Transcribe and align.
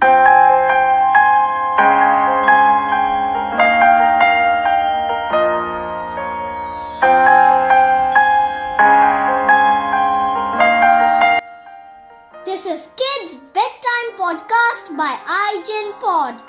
This 0.00 0.08
is 12.64 12.88
Kids 12.96 13.36
Bedtime 13.52 14.16
Podcast 14.16 14.96
by 14.96 15.18
iGen 15.52 15.92
Pod, 16.00 16.40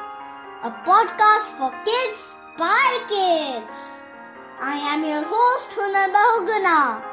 a 0.63 0.71
podcast 0.87 1.51
for 1.59 1.71
kids 1.83 2.35
by 2.57 2.99
kids. 3.09 4.07
I 4.61 4.77
am 4.95 5.03
your 5.03 5.23
host 5.27 5.71
Hunar 5.71 6.07
Bahuguna. 6.15 7.03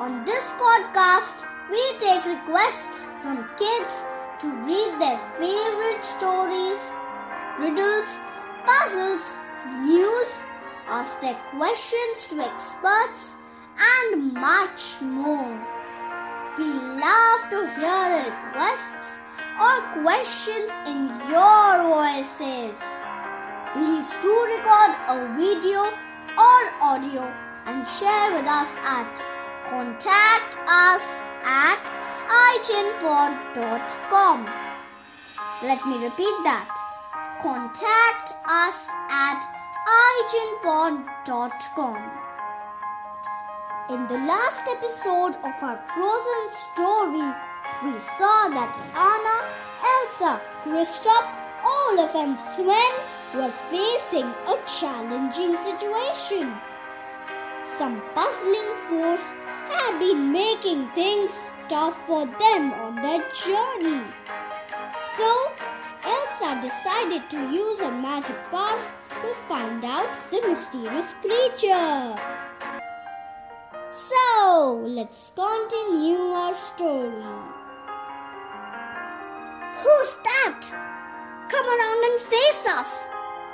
On 0.00 0.24
this 0.24 0.48
podcast, 0.52 1.44
we 1.70 1.98
take 1.98 2.24
requests 2.24 3.04
from 3.20 3.44
kids 3.58 4.15
to 4.40 4.48
read 4.66 5.00
their 5.00 5.18
favorite 5.38 6.04
stories, 6.04 6.92
riddles, 7.58 8.18
puzzles, 8.64 9.38
news, 9.82 10.44
ask 10.88 11.20
their 11.20 11.38
questions 11.56 12.26
to 12.26 12.40
experts, 12.40 13.36
and 13.78 14.32
much 14.34 15.00
more. 15.00 15.56
We 16.58 16.64
love 16.64 17.40
to 17.50 17.60
hear 17.76 18.04
the 18.12 18.30
requests 18.30 19.18
or 19.60 20.02
questions 20.02 20.70
in 20.86 21.08
your 21.30 21.88
voices. 21.88 22.76
Please 23.72 24.16
do 24.20 24.32
record 24.52 24.92
a 25.08 25.34
video 25.36 25.80
or 26.36 26.60
audio 26.80 27.22
and 27.66 27.86
share 27.86 28.32
with 28.32 28.46
us 28.46 28.76
at 28.84 29.22
contact 29.68 30.56
us 30.68 31.20
at 31.44 32.05
igenpod.com. 32.28 34.46
Let 35.62 35.86
me 35.86 36.04
repeat 36.04 36.44
that. 36.44 36.68
Contact 37.42 38.34
us 38.46 38.88
at 39.10 39.42
igenpod.com. 40.26 42.26
In 43.88 44.08
the 44.08 44.18
last 44.26 44.66
episode 44.66 45.36
of 45.46 45.54
our 45.62 45.78
Frozen 45.94 46.50
story, 46.50 47.30
we 47.84 47.94
saw 48.00 48.48
that 48.50 48.74
Anna, 48.98 49.38
Elsa, 49.94 50.40
Kristoff, 50.64 51.26
Olaf, 51.64 52.14
and 52.16 52.36
Sven 52.38 52.92
were 53.34 53.50
facing 53.70 54.26
a 54.26 54.56
challenging 54.66 55.56
situation. 55.56 56.52
Some 57.64 58.02
puzzling 58.14 58.76
force 58.88 59.32
had 59.68 59.98
been 59.98 60.32
making 60.32 60.88
things 60.90 61.48
tough 61.68 61.96
for 62.06 62.26
them 62.26 62.72
on 62.74 62.96
their 62.96 63.22
journey. 63.32 64.02
So, 65.16 65.30
Elsa 66.04 66.60
decided 66.62 67.28
to 67.30 67.50
use 67.50 67.80
her 67.80 67.90
magic 67.90 68.36
powers 68.50 68.86
to 69.08 69.34
find 69.48 69.84
out 69.84 70.08
the 70.30 70.46
mysterious 70.46 71.14
creature. 71.22 72.14
So, 73.90 74.82
let's 74.84 75.32
continue 75.34 76.18
our 76.18 76.54
story. 76.54 77.24
Who's 79.82 80.12
that? 80.24 80.60
Come 81.48 81.66
around 81.66 82.00
and 82.10 82.20
face 82.20 82.66
us. 82.68 83.08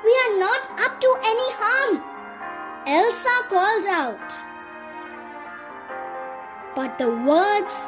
We 0.05 0.13
are 0.25 0.39
not 0.39 0.63
up 0.81 1.01
to 1.01 1.11
any 1.25 1.49
harm. 1.63 2.03
Elsa 2.87 3.37
called 3.49 3.87
out. 3.87 4.53
But 6.75 6.99
the 6.99 7.11
words 7.11 7.87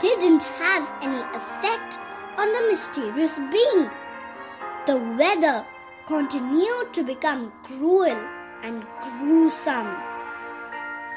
didn't 0.00 0.42
have 0.42 0.88
any 1.02 1.20
effect 1.34 1.98
on 2.38 2.52
the 2.52 2.68
mysterious 2.68 3.38
being. 3.38 3.90
The 4.86 4.96
weather 5.18 5.64
continued 6.06 6.92
to 6.92 7.02
become 7.02 7.52
cruel 7.64 8.16
and 8.62 8.86
gruesome. 9.02 9.96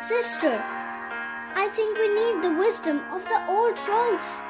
Sister, 0.08 0.62
I 1.56 1.68
think 1.72 1.98
we 1.98 2.08
need 2.08 2.44
the 2.44 2.56
wisdom 2.58 3.02
of 3.12 3.24
the 3.26 3.48
old 3.50 3.76
trolls. 3.76 4.42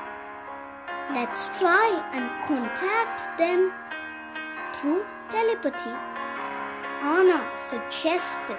Let's 1.11 1.59
try 1.59 1.87
and 2.13 2.29
contact 2.45 3.37
them 3.37 3.73
through 4.75 5.05
telepathy. 5.29 5.95
Anna 7.01 7.49
suggested. 7.57 8.57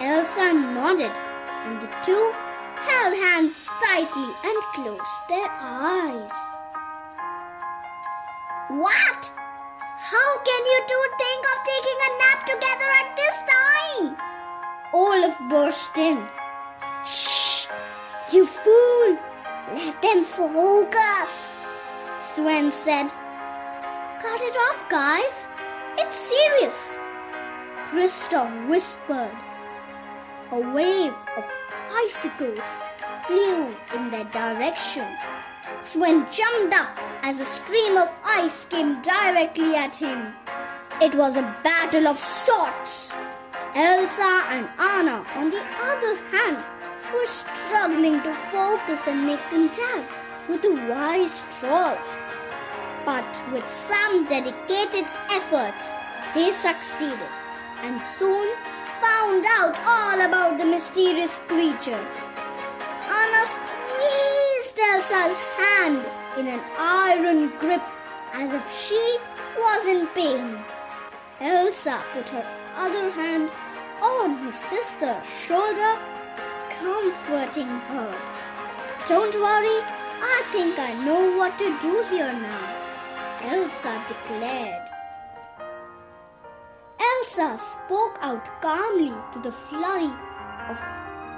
Elsa 0.00 0.52
nodded, 0.52 1.16
and 1.64 1.80
the 1.80 1.88
two 2.04 2.32
held 2.88 3.14
hands 3.14 3.70
tightly 3.84 4.30
and 4.44 4.58
closed 4.74 5.22
their 5.28 5.50
eyes. 5.60 6.36
What? 8.68 9.30
How 10.12 10.30
can 10.44 10.62
you 10.72 10.78
two 10.90 11.04
think 11.22 11.42
of 11.52 11.58
taking 11.70 11.98
a 12.08 12.10
nap 12.22 12.40
together 12.46 12.88
at 13.00 13.16
this 13.16 13.36
time? 13.56 14.16
Olaf 14.92 15.36
burst 15.48 15.96
in. 15.96 16.18
Shh! 17.04 17.66
You 18.32 18.46
fool! 18.46 19.18
Let 19.72 20.02
them 20.02 20.24
focus! 20.24 21.56
Sven 22.20 22.70
said. 22.70 23.08
Cut 24.20 24.40
it 24.40 24.56
off, 24.68 24.88
guys. 24.88 25.48
It's 25.98 26.16
serious. 26.16 26.98
Kristoff 27.88 28.68
whispered. 28.68 29.36
A 30.52 30.60
wave 30.72 31.20
of 31.36 31.44
icicles 32.04 32.82
flew 33.26 33.74
in 33.94 34.10
their 34.10 34.24
direction. 34.24 35.06
Sven 35.80 36.26
jumped 36.30 36.74
up 36.74 36.98
as 37.22 37.40
a 37.40 37.44
stream 37.44 37.96
of 37.96 38.10
ice 38.24 38.64
came 38.66 39.00
directly 39.02 39.74
at 39.74 39.96
him. 39.96 40.34
It 41.00 41.14
was 41.14 41.36
a 41.36 41.56
battle 41.62 42.06
of 42.08 42.18
sorts. 42.18 43.14
Elsa 43.74 44.32
and 44.50 44.68
Anna, 44.78 45.24
on 45.36 45.50
the 45.50 45.64
other 45.80 46.16
hand, 46.30 46.58
were 47.12 47.26
struggling 47.26 48.22
to 48.22 48.34
focus 48.50 49.08
and 49.08 49.26
make 49.26 49.40
contact 49.50 50.12
with 50.48 50.62
the 50.62 50.74
wise 50.88 51.44
trolls. 51.58 52.20
But 53.04 53.42
with 53.52 53.68
some 53.70 54.26
dedicated 54.26 55.06
efforts, 55.30 55.94
they 56.34 56.52
succeeded 56.52 57.32
and 57.82 58.00
soon 58.00 58.48
found 59.02 59.44
out 59.58 59.76
all 59.84 60.20
about 60.28 60.58
the 60.58 60.64
mysterious 60.64 61.38
creature. 61.48 62.02
Anna 63.20 63.42
squeezed 63.56 64.78
Elsa's 64.90 65.36
hand 65.58 66.06
in 66.38 66.46
an 66.46 66.60
iron 66.78 67.52
grip 67.58 67.82
as 68.32 68.52
if 68.52 68.66
she 68.72 69.02
was 69.58 69.86
in 69.86 70.06
pain. 70.18 70.56
Elsa 71.40 72.00
put 72.12 72.28
her 72.28 72.46
other 72.76 73.10
hand 73.10 73.50
on 74.00 74.36
her 74.36 74.52
sister's 74.52 75.26
shoulder, 75.46 75.92
comforting 76.78 77.74
her. 77.90 78.14
Don't 79.08 79.34
worry, 79.34 79.78
I 80.34 80.42
think 80.52 80.78
I 80.78 80.94
know 81.04 81.36
what 81.36 81.58
to 81.58 81.76
do 81.80 82.04
here 82.08 82.32
now, 82.32 82.64
Elsa 83.42 84.00
declared. 84.06 84.91
Elsa 87.22 87.56
spoke 87.56 88.18
out 88.20 88.44
calmly 88.60 89.14
to 89.32 89.38
the 89.38 89.52
flurry 89.52 90.10
of 90.68 90.78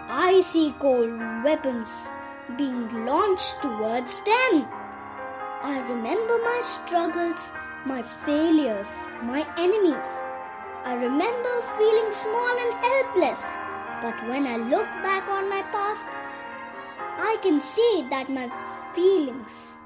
icy 0.09 0.73
cold 0.79 1.13
weapons 1.45 2.09
being 2.57 3.05
launched 3.05 3.61
towards 3.61 4.15
them. 4.25 4.65
I 5.63 5.85
remember 5.87 6.39
my 6.39 6.61
struggles, 6.63 7.53
my 7.85 8.01
failures, 8.01 8.89
my 9.25 9.45
enemies. 9.59 10.09
I 10.87 10.95
remember 10.95 11.53
feeling 11.77 12.11
small 12.13 12.55
and 12.65 12.73
helpless. 12.87 13.45
But 14.01 14.17
when 14.31 14.47
I 14.47 14.57
look 14.57 14.89
back 15.05 15.29
on 15.29 15.51
my 15.51 15.61
past, 15.71 16.09
I 17.21 17.37
can 17.43 17.61
see 17.61 18.07
that 18.09 18.31
my 18.31 18.49
feelings, 18.95 19.77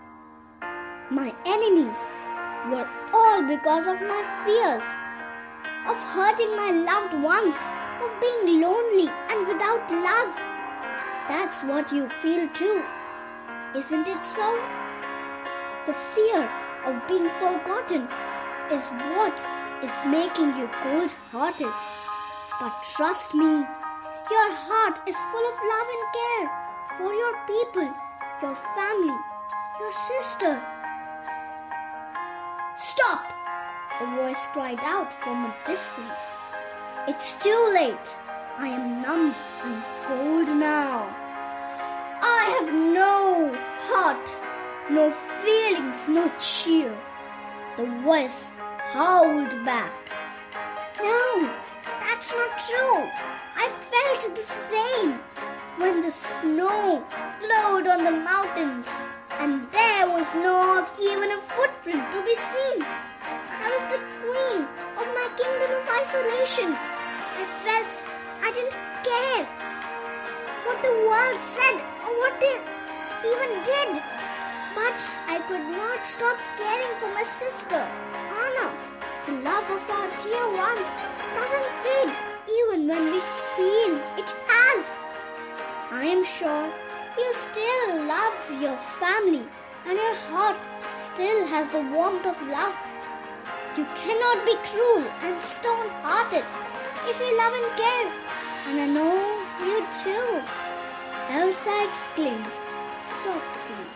my 1.10 1.34
enemies, 1.44 2.00
were 2.70 2.88
all 3.12 3.42
because 3.42 3.88
of 3.88 4.00
my 4.00 4.22
fears 4.46 5.07
of 5.88 5.96
hurting 6.14 6.54
my 6.54 6.70
loved 6.70 7.14
ones, 7.22 7.56
of 8.04 8.20
being 8.20 8.60
lonely 8.60 9.08
and 9.30 9.48
without 9.48 9.90
love. 9.90 10.34
That's 11.28 11.62
what 11.64 11.90
you 11.92 12.08
feel 12.08 12.48
too, 12.50 12.84
isn't 13.74 14.06
it 14.06 14.24
so? 14.24 14.48
The 15.86 15.94
fear 15.94 16.44
of 16.84 17.08
being 17.08 17.30
forgotten 17.40 18.06
is 18.70 18.84
what 19.16 19.44
is 19.82 20.04
making 20.04 20.54
you 20.58 20.68
cold 20.82 21.10
hearted. 21.32 21.72
But 22.60 22.82
trust 22.82 23.34
me, 23.34 23.64
your 24.30 24.50
heart 24.68 25.00
is 25.06 25.16
full 25.32 25.46
of 25.48 25.56
love 25.72 25.88
and 25.96 26.04
care 26.18 26.46
for 26.98 27.14
your 27.14 27.34
people, 27.46 27.88
your 28.42 28.56
family, 28.76 29.18
your 29.80 29.92
sister. 29.92 30.62
Stop! 32.76 33.37
A 34.00 34.06
voice 34.14 34.46
cried 34.52 34.78
out 34.84 35.12
from 35.12 35.46
a 35.46 35.56
distance. 35.66 36.38
It's 37.08 37.34
too 37.42 37.70
late. 37.74 38.16
I 38.56 38.68
am 38.68 39.02
numb 39.02 39.34
and 39.64 39.82
cold 40.06 40.56
now. 40.56 41.02
I 42.22 42.42
have 42.60 42.72
no 42.72 43.52
heart, 43.90 44.30
no 44.88 45.10
feelings, 45.10 46.08
no 46.08 46.30
cheer. 46.38 46.96
The 47.76 47.86
voice 48.04 48.52
howled 48.92 49.64
back. 49.64 49.92
No, 51.02 51.50
that's 51.98 52.32
not 52.32 52.56
true. 52.56 53.02
I 53.56 53.68
felt 53.90 54.32
the 54.32 54.42
same 54.42 55.18
when 55.78 56.02
the 56.02 56.12
snow 56.12 57.04
glowed 57.40 57.88
on 57.88 58.04
the 58.04 58.12
mountains 58.12 59.08
and 59.40 59.66
there 59.72 60.08
was 60.08 60.32
not 60.36 60.92
even 61.02 61.32
a 61.32 61.40
footprint 61.40 62.12
to 62.12 62.22
be 62.22 62.34
seen. 62.36 62.86
I 63.68 63.70
was 63.76 63.84
the 63.92 64.00
queen 64.24 64.64
of 64.96 65.06
my 65.12 65.28
kingdom 65.36 65.70
of 65.76 65.84
isolation. 66.00 66.72
I 66.72 67.44
felt 67.60 67.90
I 68.40 68.50
didn't 68.50 68.80
care 69.04 69.44
what 70.64 70.80
the 70.80 70.94
world 71.04 71.38
said 71.38 71.76
or 72.00 72.16
what 72.16 72.40
it 72.40 72.64
even 73.28 73.50
did. 73.68 74.00
But 74.72 75.04
I 75.28 75.44
could 75.48 75.68
not 75.68 76.06
stop 76.06 76.40
caring 76.56 76.94
for 76.96 77.12
my 77.12 77.22
sister, 77.24 77.84
Anna. 78.40 78.72
The 79.26 79.32
love 79.44 79.68
of 79.68 79.84
our 79.90 80.08
dear 80.24 80.48
ones 80.56 80.96
doesn't 81.36 81.68
fade 81.84 82.12
even 82.48 82.88
when 82.88 83.04
we 83.12 83.20
feel 83.52 84.00
it 84.16 84.32
has. 84.48 85.04
I 85.92 86.08
am 86.08 86.24
sure 86.24 86.72
you 87.18 87.32
still 87.34 88.06
love 88.06 88.62
your 88.62 88.78
family 88.96 89.44
and 89.84 89.98
your 89.98 90.16
heart 90.32 90.56
still 90.96 91.46
has 91.48 91.68
the 91.68 91.82
warmth 91.82 92.24
of 92.24 92.40
love. 92.48 92.72
You 93.78 93.84
cannot 93.94 94.44
be 94.44 94.56
cruel 94.68 95.04
and 95.22 95.40
stone 95.40 95.88
hearted 96.02 96.44
if 97.06 97.20
you 97.20 97.30
love 97.38 97.54
and 97.54 97.70
care. 97.78 98.10
And 98.66 98.80
I 98.80 98.86
know 98.86 99.14
you 99.64 99.86
too. 100.02 100.42
Elsa 101.30 101.86
exclaimed 101.88 102.50
softly. 102.98 103.86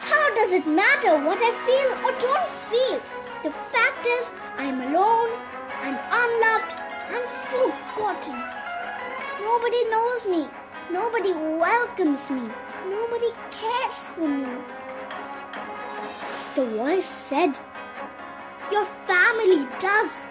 How 0.00 0.34
does 0.34 0.52
it 0.52 0.66
matter 0.66 1.14
what 1.24 1.38
I 1.40 1.52
feel 1.62 1.90
or 2.02 2.12
don't 2.18 2.50
feel? 2.72 3.00
The 3.44 3.52
fact 3.52 4.04
is, 4.18 4.32
I'm 4.58 4.80
alone 4.80 5.30
and 5.86 5.96
unloved 6.10 6.74
and 7.14 7.24
forgotten. 7.54 8.34
Nobody 9.40 9.84
knows 9.90 10.26
me. 10.26 10.48
Nobody 10.90 11.32
welcomes 11.34 12.28
me. 12.32 12.50
Nobody 12.88 13.30
cares 13.52 14.06
for 14.06 14.26
me. 14.26 14.56
The 16.56 16.66
voice 16.66 17.06
said, 17.06 17.56
Your 18.70 18.84
family 18.84 19.66
does. 19.80 20.30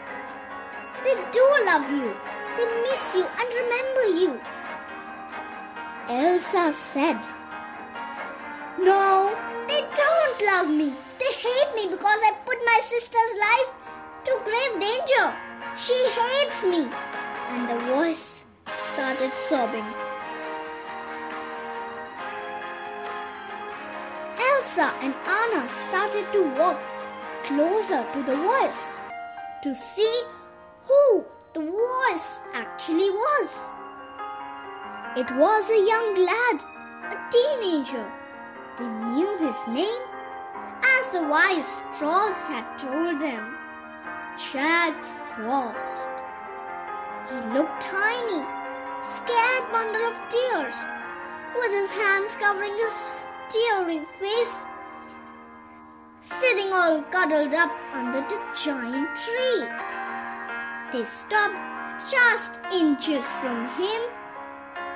They 1.04 1.16
do 1.32 1.46
love 1.66 1.90
you. 1.92 2.16
They 2.56 2.68
miss 2.84 3.16
you 3.16 3.26
and 3.26 3.50
remember 3.62 4.06
you. 4.20 4.42
Elsa 6.10 6.74
said, 6.74 7.20
No, 8.80 9.36
they 9.68 9.82
don't 9.82 10.42
love 10.42 10.70
me. 10.70 10.94
They 11.20 11.34
hate 11.34 11.76
me 11.76 11.90
because 11.92 12.22
I 12.24 12.32
put 12.46 12.58
my 12.66 12.80
sister's 12.82 13.34
life 13.40 13.72
to 14.26 14.40
grave 14.46 14.80
danger. 14.80 15.34
She 15.76 15.98
hates 16.18 16.66
me. 16.66 16.88
And 17.50 17.70
the 17.70 17.86
voice 17.94 18.46
started 18.80 19.38
sobbing. 19.38 19.86
Elsa 24.40 24.94
and 25.02 25.14
Anna 25.26 25.68
started 25.70 26.32
to 26.34 26.42
walk 26.58 26.80
closer 27.50 28.06
to 28.14 28.22
the 28.22 28.36
voice 28.36 28.96
to 29.64 29.74
see 29.74 30.22
who 30.84 31.26
the 31.56 31.62
voice 31.62 32.42
actually 32.54 33.10
was. 33.10 33.68
It 35.18 35.30
was 35.36 35.66
a 35.72 35.86
young 35.92 36.10
lad, 36.30 36.58
a 37.10 37.18
teenager. 37.34 38.06
They 38.78 38.88
knew 38.88 39.32
his 39.40 39.68
name 39.68 40.04
as 40.96 41.10
the 41.10 41.24
wise 41.24 41.82
trolls 41.98 42.46
had 42.54 42.78
told 42.78 43.20
them. 43.20 43.58
Jack 44.38 44.94
Frost. 45.34 46.10
He 47.30 47.38
looked 47.58 47.82
tiny, 47.82 48.46
scared 49.02 49.66
bundle 49.72 50.06
of 50.06 50.22
tears, 50.30 50.78
with 51.58 51.72
his 51.72 51.92
hands 51.92 52.36
covering 52.36 52.78
his 52.78 52.96
teary 53.50 54.02
face, 54.20 54.69
sitting 56.22 56.72
all 56.74 57.02
cuddled 57.04 57.54
up 57.54 57.72
under 57.94 58.22
the 58.22 58.40
giant 58.64 59.10
tree. 59.16 59.68
They 60.92 61.06
stopped 61.06 61.56
just 62.12 62.60
inches 62.74 63.26
from 63.42 63.68
him. 63.78 64.02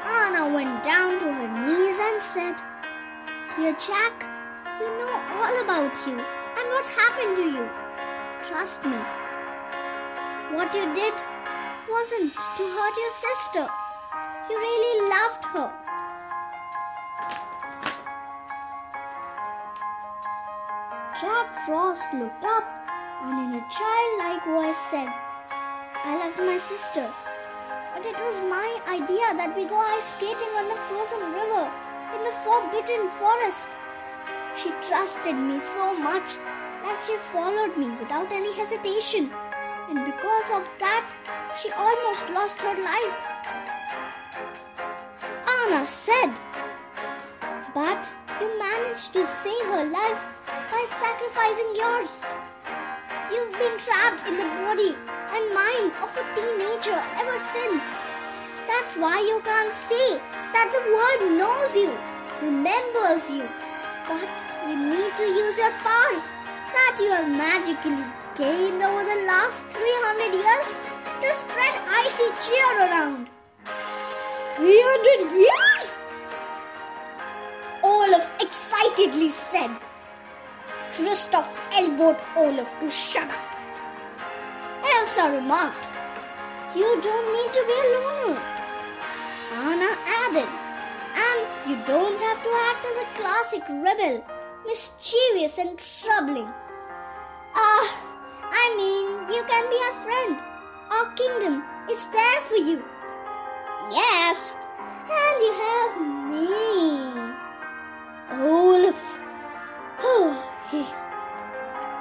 Anna 0.06 0.54
went 0.54 0.84
down 0.84 1.20
to 1.20 1.32
her 1.32 1.66
knees 1.66 2.00
and 2.00 2.22
said, 2.22 2.56
Dear 3.56 3.74
Jack, 3.74 4.28
we 4.80 4.88
know 4.88 5.16
all 5.38 5.62
about 5.64 5.96
you 6.08 6.18
and 6.18 6.68
what 6.74 6.88
happened 6.90 7.36
to 7.38 7.44
you. 7.44 7.70
Trust 8.44 8.86
me. 8.86 8.98
What 10.56 10.74
you 10.76 10.94
did 10.94 11.14
wasn't 11.90 12.34
to 12.34 12.64
hurt 12.64 12.98
your 12.98 13.12
sister. 13.12 13.68
You 14.50 14.58
really 14.58 15.10
loved 15.10 15.46
her. 15.46 15.83
Jack 21.24 21.56
Frost 21.66 22.04
looked 22.14 22.44
up 22.44 22.66
and 23.24 23.56
in 23.56 23.58
a 23.58 23.64
childlike 23.72 24.44
voice 24.44 24.78
said, 24.92 25.08
I 26.04 26.20
loved 26.20 26.38
my 26.38 26.58
sister, 26.58 27.10
but 27.96 28.06
it 28.06 28.18
was 28.20 28.42
my 28.42 28.68
idea 28.90 29.32
that 29.40 29.56
we 29.56 29.64
go 29.64 29.80
ice 29.80 30.16
skating 30.20 30.52
on 30.60 30.68
the 30.68 30.76
frozen 30.84 31.24
river 31.32 31.72
in 32.12 32.28
the 32.28 32.36
forbidden 32.44 33.08
forest. 33.16 33.70
She 34.60 34.76
trusted 34.86 35.36
me 35.36 35.62
so 35.62 35.96
much 35.96 36.36
that 36.84 37.00
she 37.08 37.16
followed 37.32 37.78
me 37.78 37.88
without 38.04 38.30
any 38.30 38.54
hesitation, 38.58 39.32
and 39.88 40.04
because 40.04 40.52
of 40.52 40.68
that, 40.84 41.08
she 41.56 41.72
almost 41.72 42.30
lost 42.32 42.60
her 42.60 42.76
life. 42.84 43.20
Anna 45.48 45.88
said, 45.88 46.36
But 47.74 48.12
you 48.42 48.60
managed 48.60 49.14
to 49.14 49.26
save 49.26 49.66
her 49.68 49.86
life 49.86 50.28
by 50.72 50.86
sacrificing 50.88 51.72
yours. 51.76 52.22
You've 53.32 53.54
been 53.54 53.78
trapped 53.78 54.28
in 54.28 54.38
the 54.38 54.50
body 54.62 54.96
and 55.34 55.54
mind 55.54 55.92
of 56.02 56.12
a 56.16 56.24
teenager 56.36 57.00
ever 57.20 57.38
since. 57.38 57.98
That's 58.68 58.96
why 58.96 59.20
you 59.20 59.42
can't 59.44 59.74
see 59.74 60.20
that 60.54 60.70
the 60.72 60.84
world 60.94 61.22
knows 61.40 61.76
you, 61.76 61.92
remembers 62.42 63.30
you. 63.32 63.48
But 64.08 64.34
you 64.68 64.76
need 64.76 65.12
to 65.18 65.24
use 65.24 65.58
your 65.58 65.72
powers 65.84 66.26
that 66.76 66.98
you 67.00 67.12
have 67.12 67.30
magically 67.30 68.04
gained 68.36 68.82
over 68.82 69.04
the 69.04 69.26
last 69.26 69.64
300 69.70 70.34
years 70.34 70.84
to 71.22 71.28
spread 71.34 71.76
icy 71.88 72.28
cheer 72.42 72.70
around. 72.88 73.30
300 74.58 75.32
years? 75.38 76.00
Olaf 77.84 78.30
excitedly 78.42 79.30
said. 79.30 79.72
Kristoff 80.94 81.48
elbowed 81.72 82.22
Olaf 82.36 82.70
to 82.80 82.88
shut 82.88 83.28
up. 83.28 83.54
Elsa 84.96 85.32
remarked, 85.32 85.88
You 86.76 87.02
don't 87.02 87.30
need 87.34 87.52
to 87.52 87.64
be 87.70 87.76
a 87.82 87.86
loner. 87.98 88.42
Anna 89.54 89.92
added, 90.06 90.50
And 91.28 91.42
you 91.68 91.78
don't 91.88 92.20
have 92.22 92.44
to 92.44 92.52
act 92.70 92.86
as 92.86 92.98
a 92.98 93.08
classic 93.20 93.64
rebel, 93.70 94.24
mischievous 94.68 95.58
and 95.58 95.80
troubling. 95.80 96.50
Ah, 97.56 97.86
I 98.52 98.66
mean, 98.78 99.06
you 99.36 99.44
can 99.50 99.70
be 99.74 99.80
our 99.88 99.98
friend. 100.06 100.38
Our 100.92 101.08
kingdom 101.14 101.64
is 101.90 102.08
there 102.10 102.42
for 102.42 102.58
you. 102.58 102.84
Yes, 103.92 104.56
and 105.10 105.38
you 105.46 105.54
have 105.66 105.94
me. 106.30 106.54
Olaf. 108.46 109.02
He, 110.74 110.84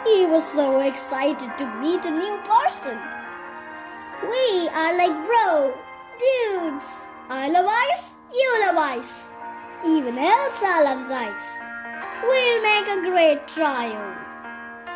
he 0.07 0.25
was 0.25 0.50
so 0.50 0.81
excited 0.81 1.59
to 1.59 1.67
meet 1.83 2.07
a 2.07 2.11
new 2.11 2.37
person. 2.41 2.97
We 4.23 4.67
are 4.69 4.97
like 4.97 5.26
bro, 5.26 5.75
dudes. 6.19 6.88
I 7.29 7.50
love 7.50 7.67
ice, 7.69 8.17
you 8.33 8.61
love 8.64 8.76
ice. 8.79 9.31
Even 9.87 10.17
Elsa 10.17 10.85
loves 10.88 11.11
ice. 11.11 11.61
We'll 12.23 12.62
make 12.62 12.88
a 12.88 13.02
great 13.11 13.47
trio. 13.47 14.00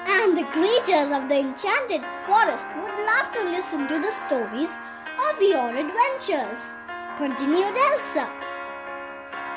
And 0.08 0.38
the 0.38 0.48
creatures 0.56 1.12
of 1.12 1.28
the 1.28 1.36
enchanted 1.36 2.00
forest 2.24 2.68
would 2.80 2.98
love 3.04 3.30
to 3.34 3.44
listen 3.44 3.86
to 3.88 3.98
the 3.98 4.10
stories 4.10 4.72
of 5.28 5.42
your 5.42 5.68
adventures, 5.68 6.76
continued 7.18 7.76
Elsa. 7.76 8.24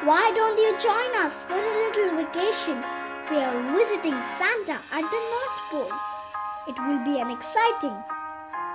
Why 0.04 0.30
don't 0.36 0.58
you 0.58 0.78
join 0.78 1.16
us 1.24 1.42
for 1.44 1.56
a 1.56 1.78
little 1.88 2.18
vacation? 2.18 2.99
We 3.32 3.38
are 3.38 3.78
visiting 3.78 4.20
Santa 4.24 4.80
at 4.92 5.06
the 5.14 5.22
North 5.34 5.60
Pole. 5.70 6.00
It 6.68 6.76
will 6.80 6.98
be 7.06 7.20
an 7.22 7.30
exciting 7.30 7.96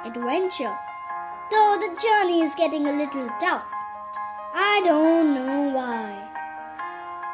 adventure, 0.05 0.73
though 1.51 1.77
the 1.81 1.91
journey 2.01 2.43
is 2.43 2.55
getting 2.55 2.87
a 2.87 2.93
little 2.93 3.29
tough. 3.41 3.65
I 4.55 4.81
don't 4.85 5.35
know 5.35 5.71
why. 5.75 6.07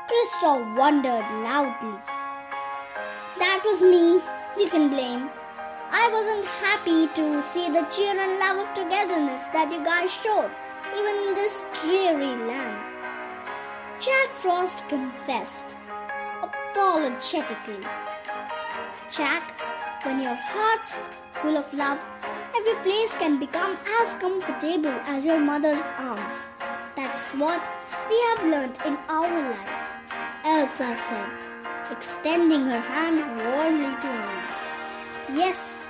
Kristoff 0.08 0.74
wondered 0.78 1.26
loudly. 1.44 1.98
That 3.38 3.60
was 3.66 3.82
me, 3.82 4.22
you 4.56 4.70
can 4.70 4.88
blame. 4.88 5.28
I 5.92 6.08
wasn't 6.10 6.46
happy 6.64 7.06
to 7.20 7.42
see 7.42 7.68
the 7.68 7.82
cheer 7.94 8.18
and 8.18 8.38
love 8.38 8.66
of 8.66 8.72
togetherness 8.72 9.42
that 9.52 9.70
you 9.70 9.84
guys 9.84 10.10
showed, 10.10 10.50
even 10.96 11.28
in 11.28 11.34
this 11.34 11.66
dreary 11.82 12.34
land. 12.48 12.78
Jack 14.00 14.30
Frost 14.32 14.88
confessed, 14.88 15.76
apologetically. 16.70 17.84
Jack, 19.10 19.58
when 20.04 20.20
your 20.20 20.34
heart's 20.34 21.10
full 21.42 21.56
of 21.56 21.72
love, 21.74 21.98
every 22.56 22.74
place 22.82 23.16
can 23.16 23.38
become 23.38 23.76
as 24.00 24.14
comfortable 24.16 24.94
as 25.06 25.24
your 25.24 25.38
mother's 25.38 25.82
arms. 25.98 26.54
That's 26.96 27.32
what 27.34 27.62
we 28.08 28.16
have 28.28 28.44
learned 28.44 28.78
in 28.86 28.96
our 29.08 29.28
life, 29.28 29.68
Elsa 30.44 30.96
said, 30.96 31.30
extending 31.90 32.66
her 32.66 32.80
hand 32.80 33.18
warmly 33.38 33.94
to 34.00 34.08
Anna. 34.08 35.38
Yes, 35.40 35.88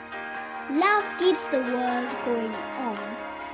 love 0.70 1.04
keeps 1.18 1.46
the 1.48 1.60
world 1.60 2.08
going 2.24 2.54
on, 2.88 2.98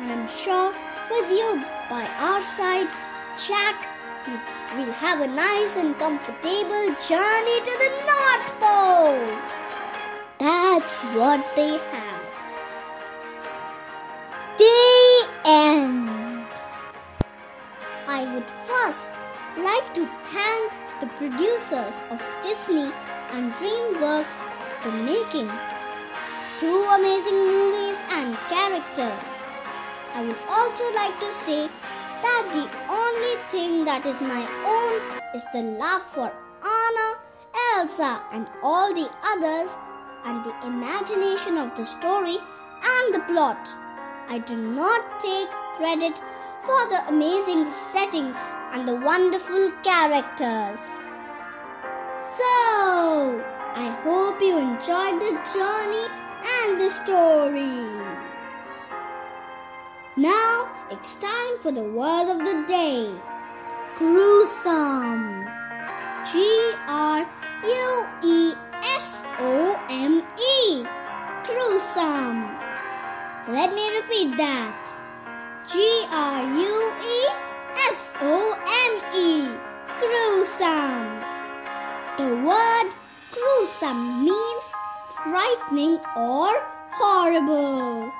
and 0.01 0.13
I'm 0.13 0.29
sure 0.29 0.73
with 1.11 1.31
you 1.31 1.63
by 1.91 2.07
our 2.19 2.43
side, 2.43 2.89
Jack, 3.39 3.96
we'll 4.77 4.93
have 4.93 5.21
a 5.21 5.27
nice 5.27 5.77
and 5.77 5.97
comfortable 5.99 6.87
journey 7.09 7.59
to 7.69 7.75
the 7.83 7.91
North 8.11 8.49
Pole. 8.61 9.27
That's 10.39 11.05
what 11.15 11.45
they 11.55 11.79
have. 11.79 12.23
The 14.59 15.29
end. 15.45 16.09
I 18.09 18.25
would 18.35 18.51
first 18.69 19.15
like 19.57 19.95
to 19.95 20.07
thank 20.25 20.73
the 21.01 21.07
producers 21.19 22.01
of 22.11 22.23
Disney 22.43 22.91
and 23.33 23.53
DreamWorks 23.53 24.45
for 24.81 24.91
making 24.91 25.51
two 26.59 26.83
amazing 26.99 27.37
movies 27.37 28.03
and 28.11 28.35
characters. 28.49 29.47
I 30.15 30.25
would 30.27 30.39
also 30.49 30.91
like 30.95 31.19
to 31.21 31.33
say 31.33 31.69
that 32.23 32.45
the 32.53 32.67
only 32.93 33.35
thing 33.51 33.85
that 33.85 34.07
is 34.07 34.21
my 34.21 34.45
own 34.65 35.21
is 35.35 35.45
the 35.53 35.63
love 35.63 36.03
for 36.03 36.33
Anna, 36.65 37.09
Elsa, 37.75 38.23
and 38.33 38.47
all 38.63 38.95
the 38.95 39.11
others 39.25 39.77
and 40.25 40.45
the 40.45 40.55
imagination 40.67 41.59
of 41.59 41.77
the 41.77 41.85
story 41.85 42.39
and 42.83 43.15
the 43.15 43.21
plot. 43.21 43.69
I 44.29 44.39
do 44.39 44.57
not 44.57 45.21
take 45.21 45.51
credit 45.77 46.19
for 46.65 46.89
the 46.89 47.05
amazing 47.09 47.67
settings 47.67 48.39
and 48.73 48.89
the 48.89 48.97
wonderful 48.97 49.71
characters. 49.85 50.81
So, 52.37 53.45
I 53.75 53.89
hope 54.03 54.43
you 54.43 54.59
enjoyed 54.59 55.21
the 55.21 55.35
journey 55.55 56.07
and 56.59 56.81
the 56.81 56.91
story. 56.91 58.17
Now, 60.17 60.76
it's 60.91 61.17
time 61.17 61.59
for 61.59 61.73
the 61.73 61.83
word 61.83 62.31
of 62.31 62.39
the 62.39 62.65
day. 62.69 63.11
Gruesome. 63.99 65.45
G 66.31 66.39
R 66.87 67.27
U 67.65 68.07
E 68.23 68.55
S 68.85 69.25
O 69.41 69.75
M 69.91 70.23
E. 70.39 70.87
Gruesome. 71.45 72.47
Let 73.49 73.75
me 73.75 73.85
repeat 73.99 74.37
that. 74.37 74.79
G 75.67 76.07
R 76.11 76.43
U 76.55 76.75
E 77.03 77.21
S 77.91 78.15
O 78.23 78.55
M 78.87 78.95
E. 79.15 79.51
Gruesome. 79.99 81.07
The 82.17 82.31
word 82.47 82.91
gruesome 83.33 84.25
means 84.25 84.67
frightening 85.25 85.99
or 86.17 86.51
horrible. 86.93 88.13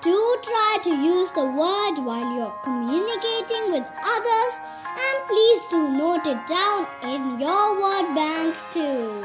Do 0.00 0.38
try 0.42 0.78
to 0.84 0.90
use 0.90 1.30
the 1.32 1.44
word 1.44 1.98
while 2.06 2.34
you're 2.36 2.54
communicating 2.62 3.72
with 3.72 3.82
others 3.82 4.54
and 4.94 5.26
please 5.26 5.66
do 5.70 5.90
note 5.90 6.24
it 6.24 6.38
down 6.46 6.86
in 7.02 7.40
your 7.40 7.80
word 7.80 8.14
bank 8.14 8.54
too. 8.72 9.20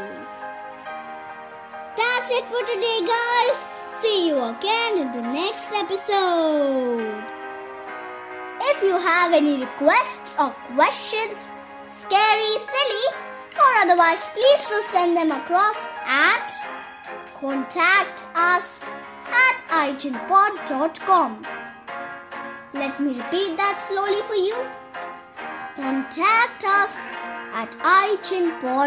That's 1.96 2.32
it 2.32 2.46
for 2.46 2.66
today, 2.66 3.06
guys. 3.06 3.70
See 4.02 4.28
you 4.28 4.44
again 4.44 4.98
in 4.98 5.12
the 5.12 5.22
next 5.22 5.72
episode. 5.74 7.24
If 8.62 8.82
you 8.82 8.98
have 8.98 9.32
any 9.32 9.62
requests 9.62 10.36
or 10.40 10.50
questions, 10.76 11.52
scary, 11.88 12.54
silly, 12.58 13.06
or 13.58 13.72
otherwise, 13.78 14.26
please 14.34 14.68
do 14.70 14.82
send 14.82 15.16
them 15.16 15.32
across 15.32 15.94
at 16.08 16.50
contact 17.40 18.26
us 18.34 18.84
at 19.34 19.58
igenpod.com. 19.86 21.46
Let 22.74 23.00
me 23.00 23.18
repeat 23.18 23.58
that 23.58 23.80
slowly 23.80 24.22
for 24.24 24.36
you. 24.36 24.56
Contact 25.76 26.64
us 26.64 27.10
at 27.54 27.72
igenpod.com. 27.82 28.84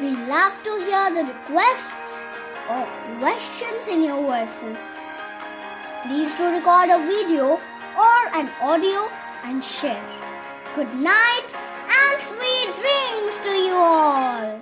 We 0.00 0.10
love 0.28 0.62
to 0.62 0.72
hear 0.86 1.10
the 1.16 1.24
requests 1.32 2.26
or 2.68 2.86
questions 3.18 3.88
in 3.88 4.02
your 4.04 4.22
voices. 4.22 5.06
Please 6.02 6.34
do 6.36 6.50
record 6.52 6.90
a 6.90 6.98
video 7.06 7.60
or 7.98 8.18
an 8.34 8.50
audio 8.60 9.08
and 9.44 9.64
share. 9.64 10.04
Good 10.74 10.94
night 10.94 11.48
and 11.54 12.20
sweet 12.20 12.74
dreams 12.74 13.40
to 13.40 13.50
you 13.50 13.74
all. 13.74 14.60